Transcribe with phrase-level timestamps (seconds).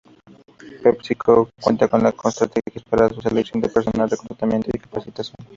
[0.81, 5.35] PepsiCo cuenta con estrategias para su selección de personal, reclutamiento y capacitación.